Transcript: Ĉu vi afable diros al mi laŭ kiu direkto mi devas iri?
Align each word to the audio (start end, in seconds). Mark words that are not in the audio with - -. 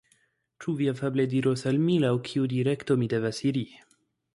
Ĉu 0.65 0.73
vi 0.79 0.87
afable 0.93 1.27
diros 1.35 1.65
al 1.73 1.79
mi 1.85 2.01
laŭ 2.07 2.13
kiu 2.31 2.51
direkto 2.59 3.01
mi 3.05 3.15
devas 3.17 3.49
iri? 3.53 3.69